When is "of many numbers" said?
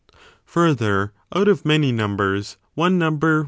1.47-2.57